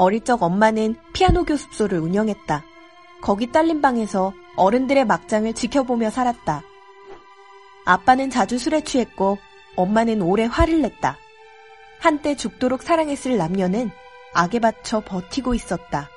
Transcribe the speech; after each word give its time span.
어릴 0.00 0.24
적 0.24 0.42
엄마는 0.42 0.96
피아노 1.12 1.44
교습소를 1.44 1.98
운영했다. 1.98 2.64
거기 3.20 3.52
딸린 3.52 3.82
방에서 3.82 4.32
어른들의 4.56 5.04
막장을 5.04 5.52
지켜보며 5.52 6.08
살았다. 6.08 6.62
아빠는 7.84 8.30
자주 8.30 8.58
술에 8.58 8.80
취했고 8.80 9.36
엄마는 9.76 10.22
오래 10.22 10.46
화를 10.46 10.80
냈다. 10.80 11.18
한때 11.98 12.34
죽도록 12.34 12.82
사랑했을 12.82 13.36
남녀는 13.36 13.90
악에 14.32 14.60
받쳐 14.60 15.00
버티고 15.00 15.52
있었다. 15.52 16.08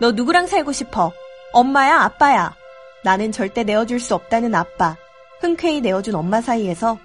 너 0.00 0.12
누구랑 0.12 0.46
살고 0.46 0.72
싶어? 0.72 1.12
엄마야, 1.52 2.00
아빠야. 2.00 2.56
나는 3.04 3.32
절대 3.32 3.64
내어줄 3.64 4.00
수 4.00 4.14
없다는 4.14 4.54
아빠. 4.54 4.96
흔쾌히 5.40 5.82
내어준 5.82 6.14
엄마 6.14 6.40
사이에서 6.40 6.98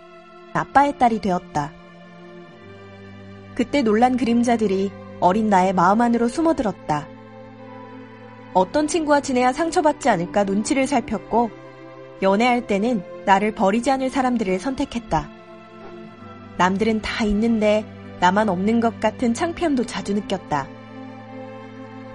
아빠의 0.54 0.98
딸이 0.98 1.20
되었다. 1.20 1.74
그때 3.54 3.82
놀란 3.82 4.16
그림자들이 4.16 5.07
어린 5.20 5.50
나의 5.50 5.74
마음 5.74 6.02
안으로 6.02 6.28
숨어들었다. 6.28 7.08
어떤 8.54 8.88
친구와 8.88 9.22
지내야 9.22 9.54
상처받지 9.54 10.10
않을까 10.10 10.44
눈치를 10.44 10.88
살폈고, 10.88 11.52
연애할 12.22 12.66
때는 12.66 13.04
나를 13.26 13.54
버리지 13.54 13.92
않을 13.92 14.10
사람들을 14.10 14.60
선택했다. 14.60 15.30
남들은 16.58 17.02
다 17.02 17.24
있는데 17.26 17.86
나만 18.20 18.50
없는 18.50 18.80
것 18.80 19.00
같은 19.00 19.34
창피함도 19.34 19.86
자주 19.86 20.14
느꼈다. 20.16 20.68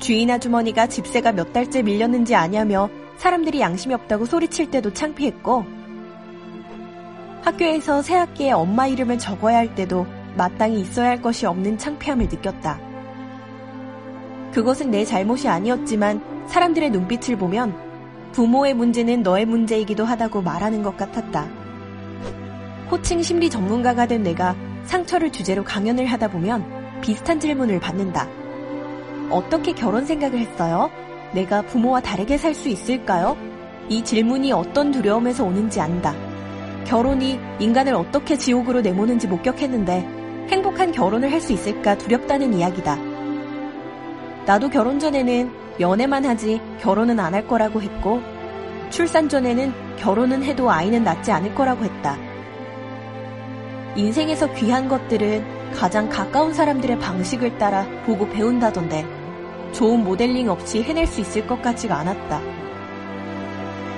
주인 0.00 0.30
아주머니가 0.33 0.89
집세가 0.89 1.30
몇 1.30 1.53
달째 1.53 1.83
밀렸는지 1.83 2.34
아냐며 2.34 2.91
사람들이 3.19 3.61
양심이 3.61 3.95
없다고 3.95 4.25
소리칠 4.25 4.70
때도 4.70 4.92
창피했고, 4.92 5.64
학교에서 7.42 8.03
새 8.03 8.14
학기에 8.16 8.53
엄마 8.53 8.87
이름을 8.87 9.19
적어야 9.19 9.59
할 9.59 9.75
때도 9.75 10.06
마땅히 10.37 10.80
있어야 10.80 11.11
할 11.11 11.23
것이 11.23 11.47
없는 11.47 11.78
창피함을 11.78 12.28
느꼈다. 12.28 12.91
그것은 14.52 14.91
내 14.91 15.05
잘못이 15.05 15.48
아니었지만 15.48 16.47
사람들의 16.47 16.91
눈빛을 16.91 17.36
보면 17.36 17.75
부모의 18.33 18.75
문제는 18.75 19.22
너의 19.22 19.47
문제이기도 19.47 20.05
하다고 20.05 20.42
말하는 20.42 20.83
것 20.83 20.97
같았다. 20.97 21.48
호칭 22.91 23.23
심리 23.23 23.48
전문가가 23.48 24.06
된 24.06 24.23
내가 24.23 24.55
상처를 24.84 25.33
주제로 25.33 25.64
강연을 25.64 26.06
하다 26.06 26.28
보면 26.28 27.00
비슷한 27.00 27.41
질문을 27.41 27.80
받는다. 27.80 28.28
어떻게 29.30 29.73
결혼 29.73 30.05
생각을 30.05 30.39
했어요? 30.39 30.91
내가 31.33 31.62
부모와 31.62 32.00
다르게 32.00 32.36
살 32.36 32.55
수 32.55 32.69
있을까요? 32.69 33.36
이 33.89 34.05
질문이 34.05 34.53
어떤 34.53 34.92
두려움에서 34.92 35.45
오는지 35.45 35.80
안다. 35.80 36.14
결혼이 36.84 37.39
인간을 37.58 37.95
어떻게 37.95 38.36
지옥으로 38.36 38.80
내모는지 38.83 39.27
목격했는데 39.28 40.48
행복한 40.50 40.92
결혼을 40.92 41.33
할 41.33 41.41
수 41.41 41.53
있을까 41.53 41.97
두렵다는 41.97 42.53
이야기다. 42.55 43.11
나도 44.47 44.71
결혼 44.71 44.98
전에는 44.98 45.53
연애만 45.81 46.25
하지 46.25 46.61
결혼은 46.81 47.19
안 47.21 47.35
할 47.35 47.47
거라고 47.47 47.81
했고 47.81 48.21
출산 48.91 49.29
전에는 49.29 49.73
결혼은 49.97 50.43
해도 50.43 50.71
아이는 50.71 51.03
낳지 51.05 51.33
않을 51.33 51.55
거라고 51.55 51.85
했다. 51.85 52.17
인생에서 53.97 54.53
귀한 54.55 54.89
것들은 54.89 55.73
가장 55.75 56.09
가까운 56.09 56.53
사람들의 56.53 56.98
방식을 56.98 57.57
따라 57.59 57.87
보고 58.05 58.29
배운다던데 58.29 59.07
좋은 59.73 60.05
모델링 60.05 60.51
없이 60.51 60.83
해낼 60.83 61.07
수 61.07 61.20
있을 61.20 61.47
것 61.47 61.63
같지가 61.63 61.97
않았다. 61.97 62.41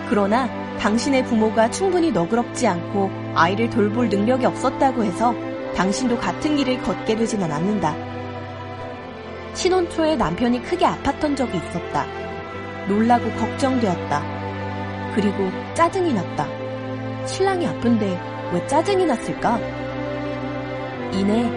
그러나 0.08 0.48
당신의 0.78 1.24
부모가 1.24 1.70
충분히 1.70 2.12
너그럽지 2.12 2.66
않고 2.66 3.10
아이를 3.34 3.70
돌볼 3.70 4.08
능력이 4.10 4.44
없었다고 4.46 5.02
해서 5.02 5.34
당신도 5.74 6.18
같은 6.18 6.56
길을 6.56 6.82
걷게 6.82 7.16
되지는 7.16 7.50
않는다. 7.50 7.96
신혼 9.54 9.88
초에 9.88 10.16
남편이 10.16 10.62
크게 10.62 10.84
아팠던 10.84 11.36
적이 11.36 11.58
있었다. 11.58 12.04
놀라고 12.88 13.30
걱정되었다. 13.30 14.22
그리고 15.14 15.48
짜증이 15.74 16.12
났다. 16.12 16.46
신랑이 17.26 17.66
아픈데 17.66 18.20
왜 18.52 18.66
짜증이 18.66 19.06
났을까? 19.06 19.58
이내 21.12 21.48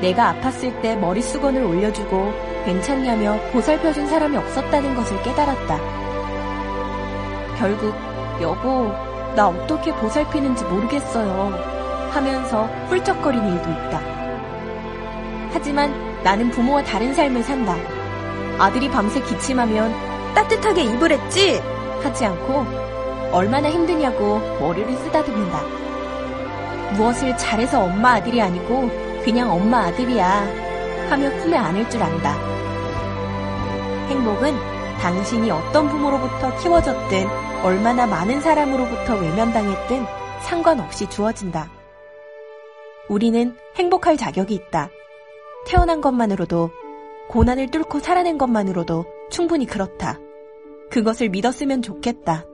내가 0.00 0.34
아팠을 0.34 0.82
때 0.82 0.96
머리 0.96 1.22
수건을 1.22 1.62
올려주고 1.62 2.32
괜찮냐며 2.64 3.38
보살펴준 3.52 4.08
사람이 4.08 4.36
없었다는 4.36 4.94
것을 4.96 5.22
깨달았다. 5.22 5.78
결국 7.56 7.94
여보 8.42 8.92
나 9.36 9.48
어떻게 9.48 9.92
보살피는지 9.94 10.64
모르겠어요 10.64 11.52
하면서 12.10 12.66
훌쩍거린 12.88 13.40
일도 13.40 13.70
있다. 13.70 14.00
하지만 15.52 16.13
나는 16.24 16.50
부모와 16.50 16.82
다른 16.84 17.12
삶을 17.12 17.42
산다. 17.42 17.76
아들이 18.58 18.88
밤새 18.88 19.20
기침하면 19.20 19.92
따뜻하게 20.34 20.82
입을 20.84 21.12
했지 21.12 21.60
하지 22.02 22.24
않고 22.24 22.64
얼마나 23.30 23.70
힘드냐고 23.70 24.38
머리를 24.58 24.90
쓰다듬는다. 24.96 25.62
무엇을 26.96 27.36
잘해서 27.36 27.84
엄마 27.84 28.14
아들이 28.14 28.40
아니고 28.40 28.88
그냥 29.22 29.52
엄마 29.52 29.86
아들이야 29.86 30.26
하며 31.10 31.30
품에 31.38 31.56
안을 31.56 31.90
줄 31.90 32.02
안다. 32.02 32.32
행복은 34.08 34.54
당신이 35.00 35.50
어떤 35.50 35.88
부모로부터 35.88 36.56
키워졌든 36.58 37.26
얼마나 37.62 38.06
많은 38.06 38.40
사람으로부터 38.40 39.16
외면당했든 39.16 40.06
상관없이 40.40 41.08
주어진다. 41.10 41.68
우리는 43.08 43.54
행복할 43.76 44.16
자격이 44.16 44.54
있다. 44.54 44.88
태어난 45.66 46.00
것만으로도 46.00 46.70
고난을 47.28 47.70
뚫고 47.70 48.00
살아낸 48.00 48.38
것만으로도 48.38 49.04
충분히 49.30 49.66
그렇다. 49.66 50.18
그것을 50.90 51.30
믿었으면 51.30 51.82
좋겠다. 51.82 52.44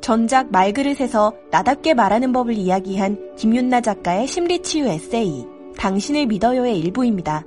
전작 0.00 0.52
말그릇에서 0.52 1.32
나답게 1.50 1.94
말하는 1.94 2.32
법을 2.32 2.54
이야기한 2.54 3.34
김윤나 3.36 3.80
작가의 3.80 4.26
심리치유 4.26 4.86
에세이 4.86 5.46
당신을 5.76 6.26
믿어요의 6.26 6.78
일부입니다. 6.78 7.44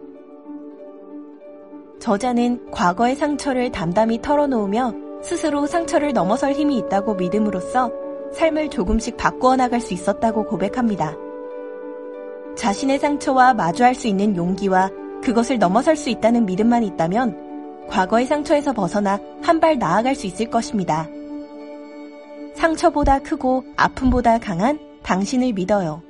저자는 2.00 2.72
과거의 2.72 3.16
상처를 3.16 3.72
담담히 3.72 4.22
털어놓으며 4.22 4.94
스스로 5.22 5.66
상처를 5.68 6.14
넘어설 6.14 6.53
힘이 6.53 6.78
있다고 6.78 7.16
믿음으로써 7.16 7.92
삶을 8.34 8.69
조금씩 8.69 9.18
바꾸어 9.18 9.56
나갈 9.56 9.81
수 9.81 9.94
있었다고 9.94 10.46
고백합니다. 10.46 11.16
자신의 12.59 13.00
상처와 13.00 13.53
마주할 13.53 13.96
수 13.96 14.08
있는 14.08 14.36
용기와 14.36 14.90
그것을 15.24 15.59
넘어설 15.59 15.96
수 15.96 16.09
있다는 16.09 16.46
믿음만 16.46 16.84
있다면 16.84 17.88
과거의 17.88 18.25
상처에서 18.25 18.74
벗어나 18.74 19.18
한 19.42 19.62
발 19.62 19.80
나아갈 19.80 20.14
수 20.14 20.28
있을 20.28 20.50
것입니다. 20.50 21.08
상처보다 22.56 23.19
크고 23.19 23.64
아픔보다 23.78 24.40
강한 24.40 24.78
당신을 25.03 25.53
믿어요. 25.53 26.02